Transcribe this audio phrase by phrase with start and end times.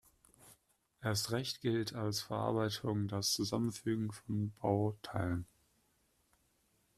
[1.03, 5.45] Erst recht gilt als Verarbeitung das Zusammenfügen von Bauteilen.